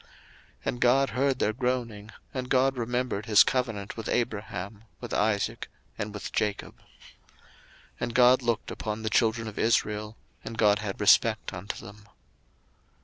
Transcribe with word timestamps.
02:002:024 0.01 0.09
And 0.65 0.81
God 0.81 1.09
heard 1.11 1.37
their 1.37 1.53
groaning, 1.53 2.09
and 2.33 2.49
God 2.49 2.75
remembered 2.75 3.27
his 3.27 3.43
covenant 3.43 3.95
with 3.95 4.09
Abraham, 4.09 4.85
with 4.99 5.13
Isaac, 5.13 5.67
and 5.95 6.11
with 6.11 6.31
Jacob. 6.33 6.75
02:002:025 6.79 6.85
And 7.99 8.15
God 8.15 8.41
looked 8.41 8.71
upon 8.71 9.03
the 9.03 9.11
children 9.11 9.47
of 9.47 9.59
Israel, 9.59 10.17
and 10.43 10.57
God 10.57 10.79
had 10.79 10.99
respect 10.99 11.53
unto 11.53 11.85
them. 11.85 12.07